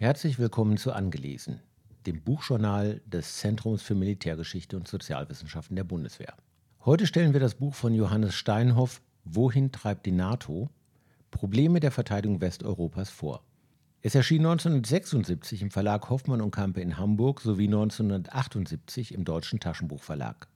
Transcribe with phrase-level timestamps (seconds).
[0.00, 1.58] Herzlich willkommen zu Angelesen,
[2.06, 6.34] dem Buchjournal des Zentrums für Militärgeschichte und Sozialwissenschaften der Bundeswehr.
[6.84, 10.70] Heute stellen wir das Buch von Johannes Steinhoff Wohin treibt die NATO?
[11.32, 13.42] Probleme der Verteidigung Westeuropas vor.
[14.00, 20.46] Es erschien 1976 im Verlag Hoffmann und Campe in Hamburg sowie 1978 im Deutschen Taschenbuchverlag.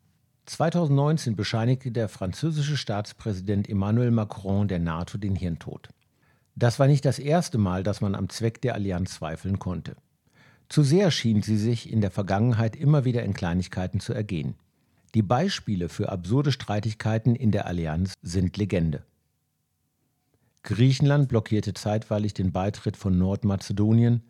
[0.46, 5.88] 2019 bescheinigte der französische Staatspräsident Emmanuel Macron der NATO den Hirntod.
[6.54, 9.96] Das war nicht das erste Mal, dass man am Zweck der Allianz zweifeln konnte.
[10.68, 14.54] Zu sehr schien sie sich in der Vergangenheit immer wieder in Kleinigkeiten zu ergehen.
[15.14, 19.04] Die Beispiele für absurde Streitigkeiten in der Allianz sind Legende.
[20.62, 24.22] Griechenland blockierte zeitweilig den Beitritt von Nordmazedonien,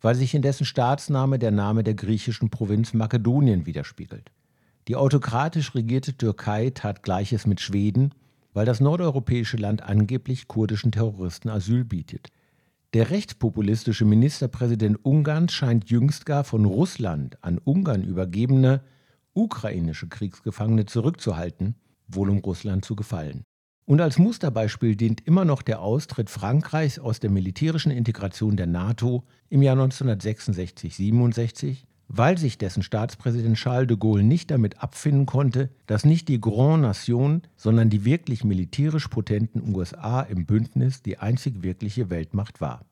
[0.00, 4.30] weil sich in dessen Staatsname der Name der griechischen Provinz Makedonien widerspiegelt.
[4.88, 8.14] Die autokratisch regierte Türkei tat Gleiches mit Schweden
[8.54, 12.28] weil das nordeuropäische Land angeblich kurdischen Terroristen Asyl bietet.
[12.94, 18.82] Der rechtspopulistische Ministerpräsident Ungarns scheint jüngst gar von Russland an Ungarn übergebene
[19.34, 21.74] ukrainische Kriegsgefangene zurückzuhalten,
[22.06, 23.42] wohl um Russland zu gefallen.
[23.86, 29.24] Und als Musterbeispiel dient immer noch der Austritt Frankreichs aus der militärischen Integration der NATO
[29.50, 36.04] im Jahr 1966-67 weil sich dessen Staatspräsident Charles de Gaulle nicht damit abfinden konnte, dass
[36.04, 42.10] nicht die Grand Nation, sondern die wirklich militärisch potenten USA im Bündnis die einzig wirkliche
[42.10, 42.84] Weltmacht war.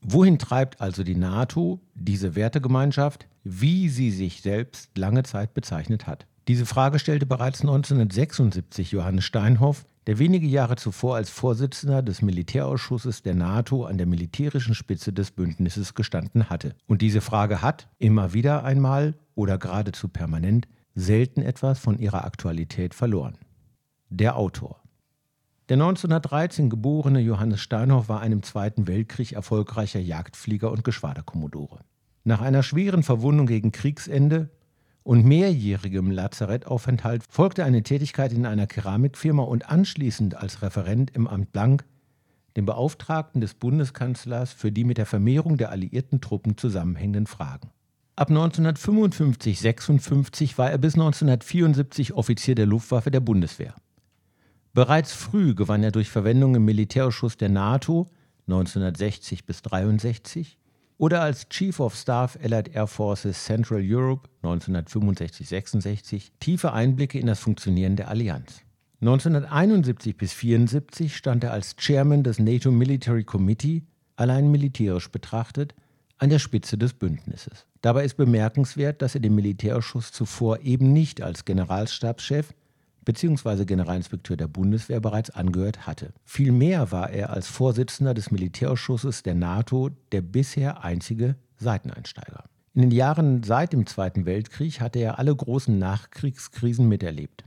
[0.00, 6.26] Wohin treibt also die NATO, diese Wertegemeinschaft, wie sie sich selbst lange Zeit bezeichnet hat?
[6.46, 13.22] Diese Frage stellte bereits 1976 Johannes Steinhoff der wenige Jahre zuvor als Vorsitzender des Militärausschusses
[13.22, 16.74] der NATO an der militärischen Spitze des Bündnisses gestanden hatte.
[16.86, 22.94] Und diese Frage hat immer wieder einmal oder geradezu permanent selten etwas von ihrer Aktualität
[22.94, 23.38] verloren.
[24.10, 24.80] Der Autor.
[25.70, 31.80] Der 1913 geborene Johannes Steinhoff war einem Zweiten Weltkrieg erfolgreicher Jagdflieger und Geschwaderkommodore.
[32.22, 34.50] Nach einer schweren Verwundung gegen Kriegsende
[35.04, 41.52] und mehrjährigem Lazarettaufenthalt folgte eine Tätigkeit in einer Keramikfirma und anschließend als Referent im Amt
[41.52, 41.84] Blank,
[42.56, 47.70] dem Beauftragten des Bundeskanzlers für die mit der Vermehrung der alliierten Truppen zusammenhängenden Fragen.
[48.16, 53.74] Ab 1955-56 war er bis 1974 Offizier der Luftwaffe der Bundeswehr.
[54.72, 58.08] Bereits früh gewann er durch Verwendung im Militärausschuss der NATO
[58.46, 60.58] 1960 bis 63
[60.98, 67.40] oder als Chief of Staff Allied Air Forces Central Europe 1965-66 tiefe Einblicke in das
[67.40, 68.62] Funktionieren der Allianz.
[69.00, 73.82] 1971 bis 1974 stand er als Chairman des NATO Military Committee,
[74.16, 75.74] allein militärisch betrachtet,
[76.18, 77.66] an der Spitze des Bündnisses.
[77.82, 82.54] Dabei ist bemerkenswert, dass er dem Militärausschuss zuvor eben nicht als Generalstabschef
[83.04, 83.64] bzw.
[83.64, 86.12] Generalinspekteur der Bundeswehr bereits angehört hatte.
[86.24, 92.44] Vielmehr war er als Vorsitzender des Militärausschusses der NATO der bisher einzige Seiteneinsteiger.
[92.74, 97.44] In den Jahren seit dem Zweiten Weltkrieg hatte er alle großen Nachkriegskrisen miterlebt.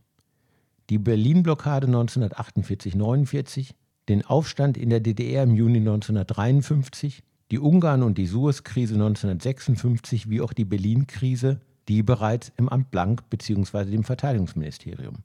[0.90, 3.72] Die Berlin-Blockade 1948-49,
[4.08, 10.40] den Aufstand in der DDR im Juni 1953, die Ungarn- und die Suez-Krise 1956 wie
[10.40, 13.92] auch die Berlin-Krise, die bereits im Amt Blank bzw.
[13.92, 15.24] dem Verteidigungsministerium.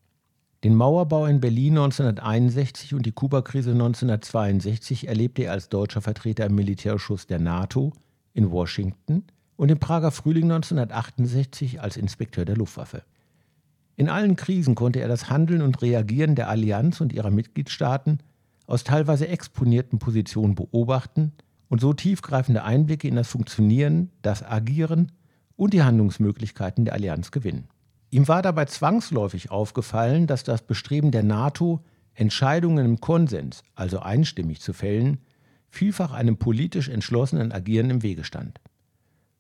[0.65, 6.55] Den Mauerbau in Berlin 1961 und die Kubakrise 1962 erlebte er als deutscher Vertreter im
[6.55, 7.93] Militärausschuss der NATO
[8.33, 9.25] in Washington
[9.57, 13.03] und den Prager Frühling 1968 als Inspekteur der Luftwaffe.
[13.97, 18.21] In allen Krisen konnte er das Handeln und Reagieren der Allianz und ihrer Mitgliedstaaten
[18.69, 21.33] aus teilweise exponierten Positionen beobachten
[21.69, 25.11] und so tiefgreifende Einblicke in das Funktionieren, das Agieren
[25.57, 27.67] und die Handlungsmöglichkeiten der Allianz gewinnen.
[28.13, 34.61] Ihm war dabei zwangsläufig aufgefallen, dass das Bestreben der NATO, Entscheidungen im Konsens, also einstimmig
[34.61, 35.23] zu fällen,
[35.71, 38.61] vielfach einem politisch entschlossenen Agieren im Wege stand.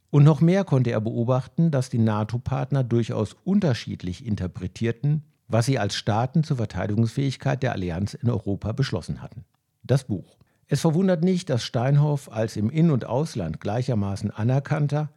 [0.09, 5.95] Und noch mehr konnte er beobachten, dass die NATO-Partner durchaus unterschiedlich interpretierten, was sie als
[5.95, 9.45] Staaten zur Verteidigungsfähigkeit der Allianz in Europa beschlossen hatten.
[9.83, 10.39] Das Buch.
[10.67, 15.11] Es verwundert nicht, dass Steinhoff als im In- und Ausland gleichermaßen anerkannter,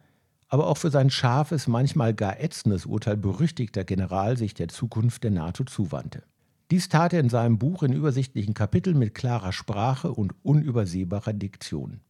[0.48, 5.32] aber auch für sein scharfes, manchmal gar ätzendes Urteil berüchtigter General sich der Zukunft der
[5.32, 6.22] NATO zuwandte.
[6.70, 12.00] Dies tat er in seinem Buch in übersichtlichen Kapiteln mit klarer Sprache und unübersehbarer Diktion.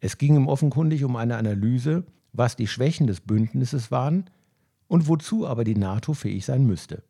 [0.00, 4.30] Es ging ihm offenkundig um eine Analyse, was die Schwächen des Bündnisses waren
[4.86, 7.02] und wozu aber die NATO fähig sein müsste.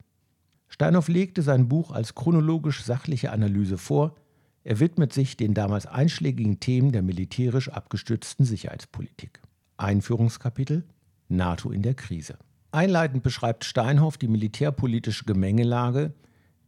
[0.69, 4.15] Steinhoff legte sein Buch als chronologisch sachliche Analyse vor,
[4.63, 9.41] er widmet sich den damals einschlägigen Themen der militärisch abgestützten Sicherheitspolitik.
[9.81, 10.85] Einführungskapitel
[11.29, 12.39] NATO in der Krise.
[12.73, 16.13] Einleitend beschreibt Steinhoff die militärpolitische Gemengelage,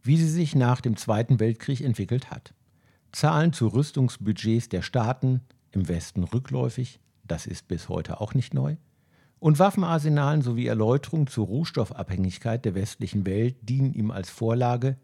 [0.01, 2.53] wie sie sich nach dem Zweiten Weltkrieg entwickelt hat.
[3.11, 8.75] Zahlen zu Rüstungsbudgets der Staaten, im Westen rückläufig, das ist bis heute auch nicht neu,
[9.39, 14.97] und Waffenarsenalen sowie Erläuterung zur Rohstoffabhängigkeit der westlichen Welt dienen ihm als Vorlage,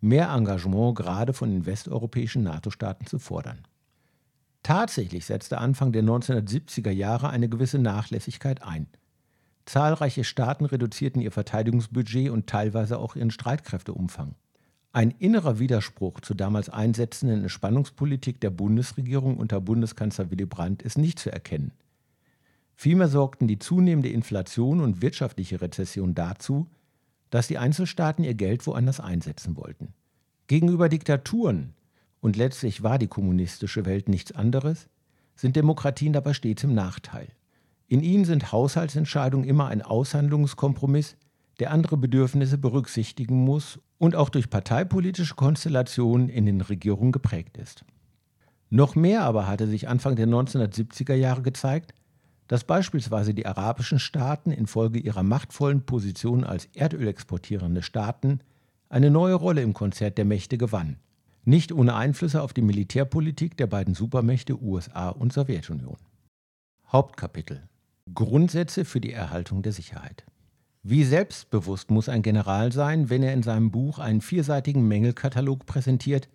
[0.00, 3.60] mehr Engagement gerade von den westeuropäischen NATO-Staaten zu fordern.
[4.66, 8.88] Tatsächlich setzte Anfang der 1970er Jahre eine gewisse Nachlässigkeit ein.
[9.64, 14.34] Zahlreiche Staaten reduzierten ihr Verteidigungsbudget und teilweise auch ihren Streitkräfteumfang.
[14.92, 21.20] Ein innerer Widerspruch zur damals einsetzenden Entspannungspolitik der Bundesregierung unter Bundeskanzler Willy Brandt ist nicht
[21.20, 21.70] zu erkennen.
[22.74, 26.66] Vielmehr sorgten die zunehmende Inflation und wirtschaftliche Rezession dazu,
[27.30, 29.94] dass die Einzelstaaten ihr Geld woanders einsetzen wollten.
[30.48, 31.75] Gegenüber Diktaturen,
[32.26, 34.88] und letztlich war die kommunistische Welt nichts anderes,
[35.36, 37.28] sind Demokratien dabei stets im Nachteil.
[37.86, 41.16] In ihnen sind Haushaltsentscheidungen immer ein Aushandlungskompromiss,
[41.60, 47.84] der andere Bedürfnisse berücksichtigen muss und auch durch parteipolitische Konstellationen in den Regierungen geprägt ist.
[48.70, 51.94] Noch mehr aber hatte sich Anfang der 1970er Jahre gezeigt,
[52.48, 58.40] dass beispielsweise die arabischen Staaten infolge ihrer machtvollen Position als erdölexportierende Staaten
[58.88, 60.98] eine neue Rolle im Konzert der Mächte gewannen,
[61.46, 65.96] nicht ohne Einflüsse auf die Militärpolitik der beiden Supermächte USA und Sowjetunion.
[66.92, 67.62] Hauptkapitel
[68.14, 70.26] Grundsätze für die Erhaltung der Sicherheit
[70.88, 76.28] wie selbstbewusst muss ein General sein, wenn er in seinem Buch einen vierseitigen Mängelkatalog präsentiert,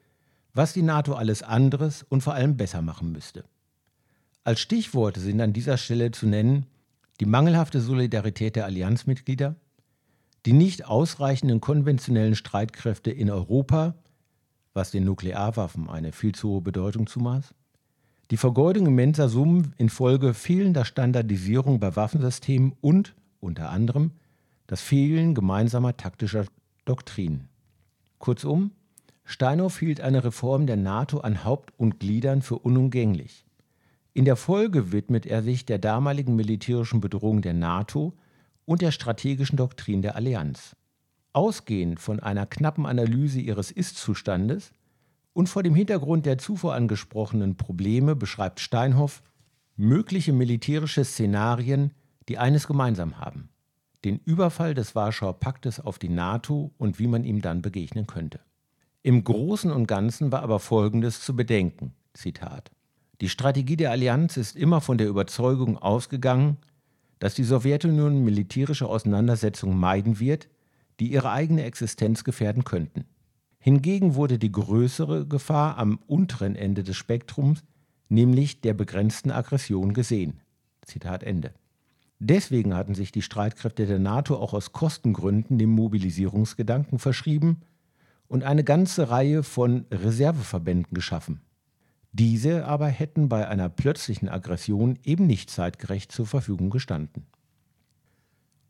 [0.53, 3.45] was die NATO alles anderes und vor allem besser machen müsste.
[4.43, 6.65] Als Stichworte sind an dieser Stelle zu nennen
[7.21, 9.55] die mangelhafte Solidarität der Allianzmitglieder,
[10.45, 13.95] die nicht ausreichenden konventionellen Streitkräfte in Europa,
[14.73, 17.53] was den Nuklearwaffen eine viel zu hohe Bedeutung zumaß,
[18.31, 24.11] die Vergeudung immenser Summen infolge fehlender Standardisierung bei Waffensystemen und, unter anderem,
[24.67, 26.45] das Fehlen gemeinsamer taktischer
[26.85, 27.49] Doktrinen.
[28.19, 28.71] Kurzum,
[29.25, 33.45] Steinhoff hielt eine Reform der NATO an Haupt und Gliedern für unumgänglich.
[34.13, 38.13] In der Folge widmet er sich der damaligen militärischen Bedrohung der NATO
[38.65, 40.75] und der strategischen Doktrin der Allianz.
[41.33, 44.73] Ausgehend von einer knappen Analyse ihres Ist-Zustandes
[45.33, 49.23] und vor dem Hintergrund der zuvor angesprochenen Probleme beschreibt Steinhoff
[49.75, 51.93] mögliche militärische Szenarien,
[52.27, 53.51] die eines gemeinsam haben
[54.03, 58.39] den Überfall des Warschauer Paktes auf die NATO und wie man ihm dann begegnen könnte.
[59.03, 62.71] Im Großen und Ganzen war aber Folgendes zu bedenken: Zitat.
[63.19, 66.57] Die Strategie der Allianz ist immer von der Überzeugung ausgegangen,
[67.19, 70.49] dass die Sowjetunion militärische Auseinandersetzungen meiden wird,
[71.01, 73.05] die ihre eigene Existenz gefährden könnten.
[73.57, 77.63] Hingegen wurde die größere Gefahr am unteren Ende des Spektrums,
[78.07, 80.41] nämlich der begrenzten Aggression, gesehen.
[80.85, 81.55] Zitat Ende.
[82.19, 87.61] Deswegen hatten sich die Streitkräfte der NATO auch aus Kostengründen dem Mobilisierungsgedanken verschrieben
[88.27, 91.41] und eine ganze Reihe von Reserveverbänden geschaffen.
[92.11, 97.25] Diese aber hätten bei einer plötzlichen Aggression eben nicht zeitgerecht zur Verfügung gestanden.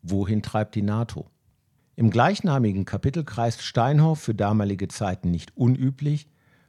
[0.00, 1.26] Wohin treibt die NATO?
[1.94, 6.26] Im gleichnamigen Kapitel kreist Steinhoff für damalige Zeiten nicht unüblich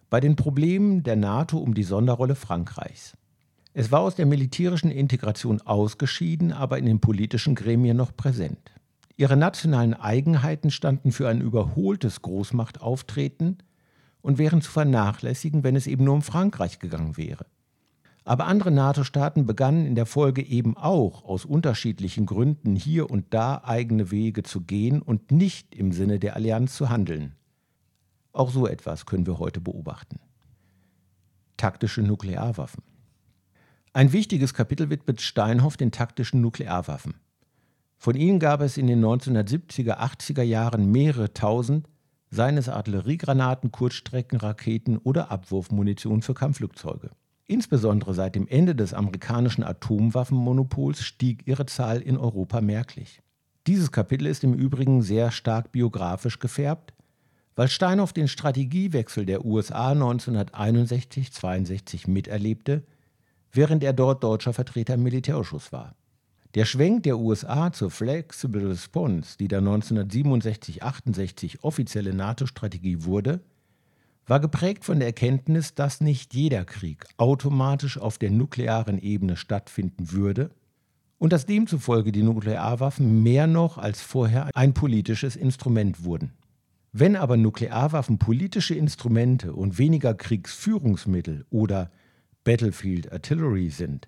[0.09, 3.17] bei den Problemen der NATO um die Sonderrolle Frankreichs.
[3.73, 8.73] Es war aus der militärischen Integration ausgeschieden, aber in den politischen Gremien noch präsent.
[9.15, 13.63] Ihre nationalen Eigenheiten standen für ein überholtes Großmachtauftreten
[14.21, 17.45] und wären zu vernachlässigen, wenn es eben nur um Frankreich gegangen wäre.
[18.25, 23.61] Aber andere NATO-Staaten begannen in der Folge eben auch aus unterschiedlichen Gründen hier und da
[23.65, 27.35] eigene Wege zu gehen und nicht im Sinne der Allianz zu handeln.
[28.31, 30.19] Auch so etwas können wir heute beobachten.
[31.57, 32.83] Taktische Nuklearwaffen.
[33.91, 37.15] Ein wichtiges Kapitel widmet Steinhoff den taktischen Nuklearwaffen.
[37.97, 41.87] Von ihnen gab es in den 1970er, 80er Jahren mehrere tausend,
[42.31, 47.11] seien es Artilleriegranaten, Kurzstreckenraketen oder Abwurfmunition für Kampfflugzeuge.
[47.45, 53.21] Insbesondere seit dem Ende des amerikanischen Atomwaffenmonopols stieg ihre Zahl in Europa merklich.
[53.67, 56.93] Dieses Kapitel ist im Übrigen sehr stark biografisch gefärbt,
[57.55, 62.83] weil Steinhoff den Strategiewechsel der USA 1961-62 miterlebte
[63.53, 65.95] während er dort deutscher Vertreter im Militärausschuss war.
[66.55, 73.41] Der Schwenk der USA zur Flexible Response, die dann 1967-68 offizielle NATO-Strategie wurde,
[74.25, 80.11] war geprägt von der Erkenntnis, dass nicht jeder Krieg automatisch auf der nuklearen Ebene stattfinden
[80.11, 80.51] würde
[81.17, 86.33] und dass demzufolge die Nuklearwaffen mehr noch als vorher ein politisches Instrument wurden.
[86.91, 91.91] Wenn aber Nuklearwaffen politische Instrumente und weniger Kriegsführungsmittel oder
[92.43, 94.07] Battlefield Artillery sind,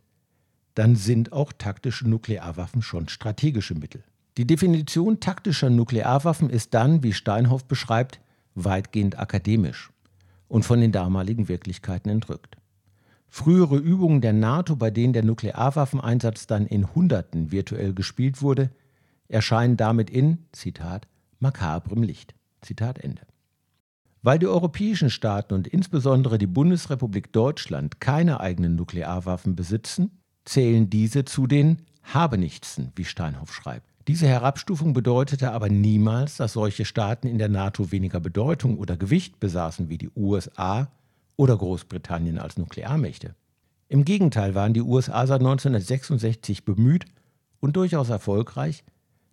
[0.75, 4.03] dann sind auch taktische Nuklearwaffen schon strategische Mittel.
[4.37, 8.19] Die Definition taktischer Nuklearwaffen ist dann, wie Steinhoff beschreibt,
[8.53, 9.89] weitgehend akademisch
[10.47, 12.57] und von den damaligen Wirklichkeiten entrückt.
[13.27, 18.69] Frühere Übungen der NATO, bei denen der Nuklearwaffeneinsatz dann in Hunderten virtuell gespielt wurde,
[19.27, 21.07] erscheinen damit in, Zitat,
[21.39, 22.33] makabrem Licht.
[22.61, 23.23] Zitat Ende.
[24.21, 31.25] Weil die europäischen Staaten und insbesondere die Bundesrepublik Deutschland keine eigenen Nuklearwaffen besitzen, zählen diese
[31.25, 33.94] zu den Habenichtsen, wie Steinhoff schreibt.
[34.07, 39.39] Diese Herabstufung bedeutete aber niemals, dass solche Staaten in der NATO weniger Bedeutung oder Gewicht
[39.39, 40.91] besaßen wie die USA
[41.37, 43.33] oder Großbritannien als Nuklearmächte.
[43.87, 47.05] Im Gegenteil waren die USA seit 1966 bemüht
[47.59, 48.83] und durchaus erfolgreich,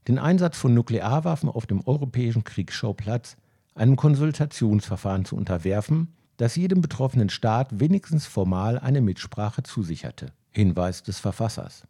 [0.08, 3.36] den Einsatz von Nuklearwaffen auf dem europäischen Kriegsschauplatz
[3.74, 10.32] einem Konsultationsverfahren zu unterwerfen, das jedem betroffenen Staat wenigstens formal eine Mitsprache zusicherte.
[10.50, 11.84] Hinweis des Verfassers.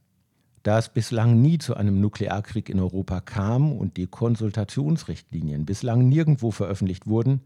[0.62, 6.52] Da es bislang nie zu einem Nuklearkrieg in Europa kam und die Konsultationsrichtlinien bislang nirgendwo
[6.52, 7.40] veröffentlicht wurden,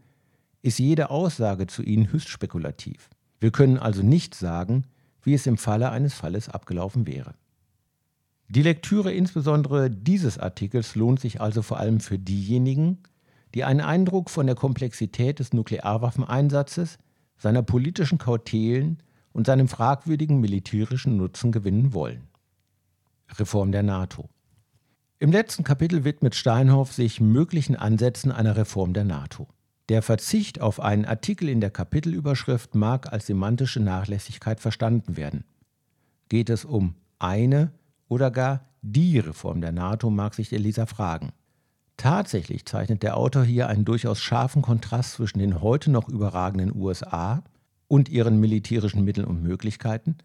[0.61, 3.09] ist jede Aussage zu ihnen höchst spekulativ.
[3.39, 4.85] Wir können also nicht sagen,
[5.23, 7.33] wie es im Falle eines Falles abgelaufen wäre.
[8.49, 12.99] Die Lektüre insbesondere dieses Artikels lohnt sich also vor allem für diejenigen,
[13.53, 16.97] die einen Eindruck von der Komplexität des Nuklearwaffeneinsatzes,
[17.37, 22.26] seiner politischen Kautelen und seinem fragwürdigen militärischen Nutzen gewinnen wollen.
[23.35, 24.29] Reform der NATO.
[25.19, 29.47] Im letzten Kapitel widmet Steinhoff sich möglichen Ansätzen einer Reform der NATO.
[29.89, 35.45] Der Verzicht auf einen Artikel in der Kapitelüberschrift mag als semantische Nachlässigkeit verstanden werden.
[36.29, 37.71] Geht es um eine
[38.09, 41.31] oder gar die Reform der NATO, mag sich Leser fragen.
[41.95, 47.43] Tatsächlich zeichnet der Autor hier einen durchaus scharfen Kontrast zwischen den heute noch überragenden USA
[47.87, 50.17] und ihren militärischen Mitteln und Möglichkeiten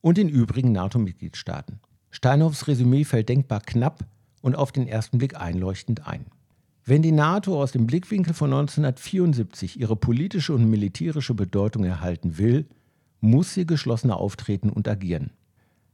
[0.00, 1.80] und den übrigen NATO-Mitgliedstaaten.
[2.12, 4.04] Steinhoffs Resümee fällt denkbar knapp
[4.42, 6.26] und auf den ersten Blick einleuchtend ein.
[6.84, 12.66] Wenn die NATO aus dem Blickwinkel von 1974 ihre politische und militärische Bedeutung erhalten will,
[13.20, 15.30] muss sie geschlossener auftreten und agieren.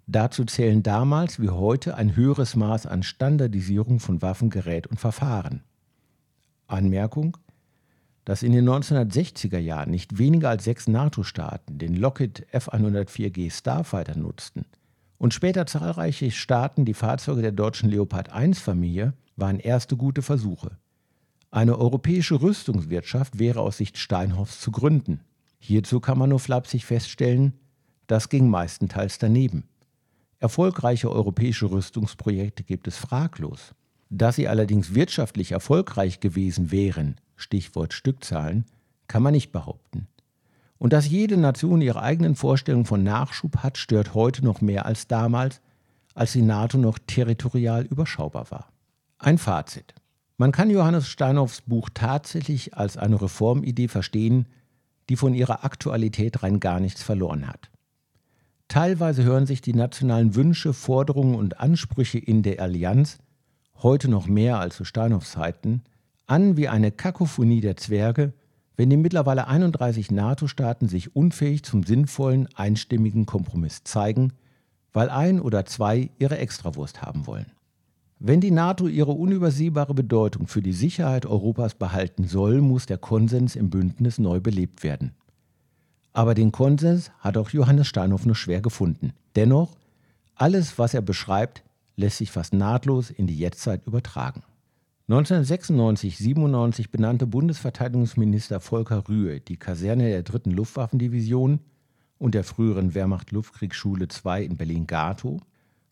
[0.07, 5.63] Dazu zählen damals wie heute ein höheres Maß an Standardisierung von Waffen, Gerät und Verfahren.
[6.67, 7.37] Anmerkung,
[8.25, 14.65] dass in den 1960er Jahren nicht weniger als sechs NATO-Staaten den Lockheed F-104G Starfighter nutzten
[15.19, 20.79] und später zahlreiche Staaten die Fahrzeuge der deutschen Leopard 1-Familie, waren erste gute Versuche.
[21.51, 25.21] Eine europäische Rüstungswirtschaft wäre aus Sicht Steinhoffs zu gründen.
[25.59, 27.55] Hierzu kann man nur flapsig feststellen,
[28.07, 29.69] das ging meistenteils daneben.
[30.39, 33.75] Erfolgreiche europäische Rüstungsprojekte gibt es fraglos.
[34.11, 38.65] Dass sie allerdings wirtschaftlich erfolgreich gewesen wären, Stichwort Stückzahlen,
[39.07, 40.07] kann man nicht behaupten.
[40.79, 45.09] Und dass jede Nation ihre eigenen Vorstellungen von Nachschub hat, stört heute noch mehr als
[45.09, 45.61] damals,
[46.15, 48.69] als die NATO noch territorial überschaubar war.
[49.19, 49.95] Ein Fazit.
[50.37, 54.47] Man kann Johannes Steinhoffs Buch tatsächlich als eine Reformidee verstehen,
[55.09, 57.71] die von ihrer Aktualität rein gar nichts verloren hat.
[58.69, 63.19] Teilweise hören sich die nationalen Wünsche, Forderungen und Ansprüche in der Allianz,
[63.83, 65.83] heute noch mehr als zu Steinhoffs Zeiten,
[66.27, 68.35] an wie eine Kakophonie der Zwerge,
[68.79, 74.33] wenn die mittlerweile 31 NATO-Staaten sich unfähig zum sinnvollen, einstimmigen Kompromiss zeigen,
[74.93, 77.47] weil ein oder zwei ihre Extrawurst haben wollen.
[78.21, 83.57] Wenn die NATO ihre unübersehbare Bedeutung für die Sicherheit Europas behalten soll, muss der Konsens
[83.57, 85.11] im Bündnis neu belebt werden.
[86.13, 89.13] Aber den Konsens hat auch Johannes Steinhoff nur schwer gefunden.
[89.35, 89.77] Dennoch,
[90.37, 91.65] alles, was er beschreibt,
[91.97, 94.45] lässt sich fast nahtlos in die Jetztzeit übertragen.
[95.09, 100.51] 1996-97 benannte Bundesverteidigungsminister Volker Rühe die Kaserne der 3.
[100.51, 101.61] Luftwaffendivision
[102.19, 105.41] und der früheren Wehrmacht-Luftkriegsschule 2 in Berlin-Gatow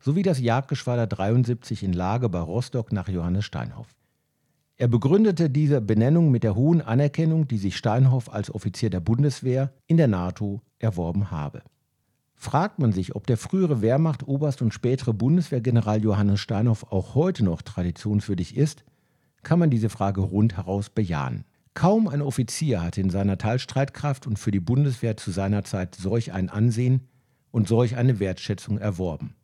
[0.01, 3.87] sowie das Jagdgeschwader 73 in Lage bei Rostock nach Johannes Steinhoff.
[4.77, 9.73] Er begründete diese Benennung mit der hohen Anerkennung, die sich Steinhoff als Offizier der Bundeswehr
[9.87, 11.63] in der NATO erworben habe.
[12.35, 17.63] Fragt man sich, ob der frühere Wehrmacht-Oberst und spätere Bundeswehrgeneral Johannes Steinhoff auch heute noch
[17.63, 18.85] traditionswürdig ist,
[19.47, 21.45] kann man diese Frage rundheraus bejahen.
[21.73, 26.33] Kaum ein Offizier hatte in seiner Teilstreitkraft und für die Bundeswehr zu seiner Zeit solch
[26.33, 27.09] ein Ansehen
[27.50, 29.35] und solch eine Wertschätzung erworben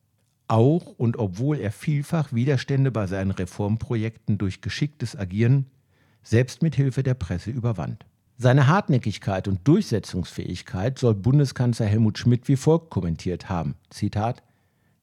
[0.52, 5.70] auch und obwohl er vielfach Widerstände bei seinen Reformprojekten durch geschicktes Agieren,
[6.22, 8.04] selbst mit Hilfe der Presse, überwand.
[8.36, 14.42] Seine Hartnäckigkeit und Durchsetzungsfähigkeit soll Bundeskanzler Helmut Schmidt wie folgt kommentiert haben: Zitat: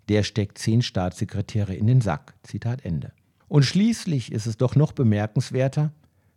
[0.07, 2.35] Der steckt zehn Staatssekretäre in den Sack.
[2.43, 3.11] Zitat Ende.
[3.49, 5.91] Und schließlich ist es doch noch bemerkenswerter,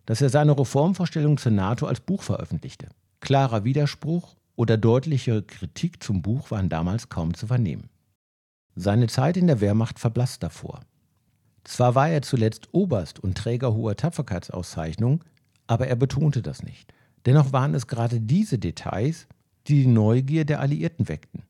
[0.07, 2.89] dass er seine Reformvorstellung zur NATO als Buch veröffentlichte.
[3.21, 7.89] Klarer Widerspruch oder deutlichere Kritik zum Buch waren damals kaum zu vernehmen.
[8.75, 10.81] Seine Zeit in der Wehrmacht verblasst davor.
[11.65, 15.23] Zwar war er zuletzt Oberst und Träger hoher Tapferkeitsauszeichnung,
[15.67, 16.93] aber er betonte das nicht.
[17.27, 19.29] Dennoch waren es gerade diese Details,
[19.69, 21.45] die die Neugier der Alliierten weckten.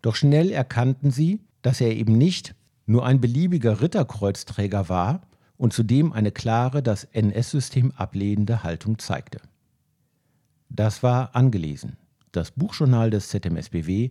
[0.00, 2.54] Doch schnell erkannten sie, dass er eben nicht
[2.88, 5.22] nur ein beliebiger Ritterkreuzträger war
[5.56, 9.40] und zudem eine klare, das NS-System ablehnende Haltung zeigte.
[10.70, 11.96] Das war angelesen.
[12.32, 14.10] Das Buchjournal des ZMSBW,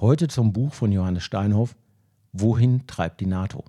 [0.00, 1.76] heute zum Buch von Johannes Steinhoff,
[2.34, 3.64] Wohin treibt die NATO?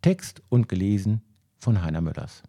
[0.00, 1.20] Text und gelesen
[1.58, 2.42] von Heiner Müllers.